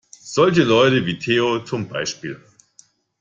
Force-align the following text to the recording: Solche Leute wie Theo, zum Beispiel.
Solche 0.19 0.63
Leute 0.63 1.05
wie 1.05 1.19
Theo, 1.19 1.63
zum 1.63 1.87
Beispiel. 1.87 2.41